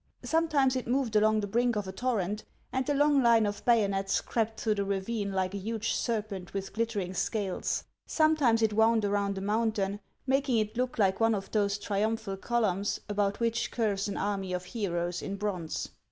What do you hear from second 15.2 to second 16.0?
in bronze.